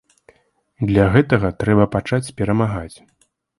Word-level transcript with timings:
Для 0.91 1.05
гэтага 1.17 1.53
трэба 1.65 1.85
пачаць 1.99 2.33
перамагаць. 2.43 2.97